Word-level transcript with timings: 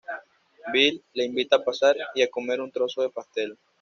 Billy 0.73 0.99
le 1.13 1.25
invita 1.25 1.57
a 1.57 1.63
pasar, 1.63 1.95
y 2.15 2.23
a 2.23 2.31
comer 2.31 2.59
un 2.59 2.71
trozo 2.71 3.03
de 3.03 3.11
pastel. 3.11 3.55